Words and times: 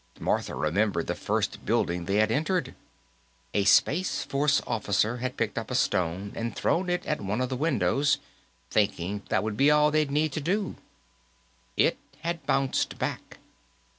Martha 0.19 0.55
remembered 0.55 1.05
the 1.05 1.13
first 1.13 1.63
building 1.63 2.05
they 2.05 2.15
had 2.15 2.31
entered. 2.31 2.73
A 3.53 3.65
Space 3.65 4.23
Force 4.23 4.59
officer 4.65 5.17
had 5.17 5.37
picked 5.37 5.59
up 5.59 5.69
a 5.69 5.75
stone 5.75 6.31
and 6.33 6.55
thrown 6.55 6.89
it 6.89 7.05
at 7.05 7.21
one 7.21 7.39
of 7.39 7.49
the 7.49 7.55
windows, 7.55 8.17
thinking 8.71 9.21
that 9.29 9.43
would 9.43 9.57
be 9.57 9.69
all 9.69 9.91
they'd 9.91 10.09
need 10.09 10.31
to 10.31 10.41
do. 10.41 10.75
It 11.77 11.99
had 12.21 12.43
bounced 12.47 12.97
back. 12.97 13.37